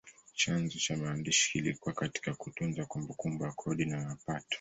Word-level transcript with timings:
Chanzo 0.35 0.79
cha 0.79 0.97
maandishi 0.97 1.51
kilikuwa 1.51 1.93
katika 1.95 2.33
kutunza 2.35 2.85
kumbukumbu 2.85 3.43
ya 3.43 3.51
kodi 3.51 3.85
na 3.85 4.05
mapato. 4.07 4.45